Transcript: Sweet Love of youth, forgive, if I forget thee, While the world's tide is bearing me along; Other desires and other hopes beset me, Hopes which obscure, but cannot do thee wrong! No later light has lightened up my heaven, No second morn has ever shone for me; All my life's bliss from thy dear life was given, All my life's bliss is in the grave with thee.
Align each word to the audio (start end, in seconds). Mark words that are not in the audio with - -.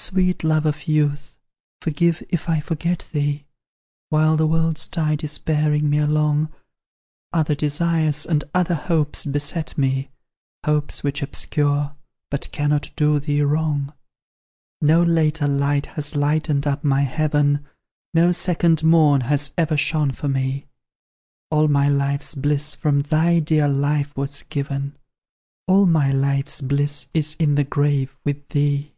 Sweet 0.00 0.44
Love 0.44 0.64
of 0.64 0.86
youth, 0.86 1.36
forgive, 1.82 2.22
if 2.30 2.48
I 2.48 2.60
forget 2.60 3.08
thee, 3.12 3.46
While 4.10 4.36
the 4.36 4.46
world's 4.46 4.86
tide 4.86 5.24
is 5.24 5.38
bearing 5.38 5.90
me 5.90 5.98
along; 5.98 6.52
Other 7.32 7.56
desires 7.56 8.24
and 8.24 8.44
other 8.54 8.76
hopes 8.76 9.24
beset 9.26 9.76
me, 9.76 10.10
Hopes 10.64 11.02
which 11.02 11.20
obscure, 11.20 11.96
but 12.30 12.48
cannot 12.52 12.90
do 12.94 13.18
thee 13.18 13.42
wrong! 13.42 13.92
No 14.80 15.02
later 15.02 15.48
light 15.48 15.86
has 15.86 16.14
lightened 16.14 16.64
up 16.64 16.84
my 16.84 17.02
heaven, 17.02 17.66
No 18.14 18.30
second 18.30 18.84
morn 18.84 19.22
has 19.22 19.50
ever 19.58 19.76
shone 19.76 20.12
for 20.12 20.28
me; 20.28 20.66
All 21.50 21.66
my 21.66 21.88
life's 21.88 22.36
bliss 22.36 22.72
from 22.76 23.00
thy 23.00 23.40
dear 23.40 23.66
life 23.68 24.16
was 24.16 24.42
given, 24.44 24.96
All 25.66 25.86
my 25.86 26.12
life's 26.12 26.60
bliss 26.60 27.08
is 27.12 27.34
in 27.40 27.56
the 27.56 27.64
grave 27.64 28.16
with 28.24 28.50
thee. 28.50 28.94